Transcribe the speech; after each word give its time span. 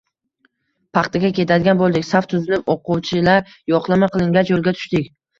Paxtaga 0.97 1.29
ketadigan 1.39 1.79
boʻldik. 1.81 2.05
Saf 2.07 2.27
tuzilib, 2.31 2.71
oʻquvchilar 2.75 3.51
yoʻqlama 3.73 4.09
qilingach, 4.15 4.49
yoʻlga 4.55 4.75
tushdik. 4.79 5.13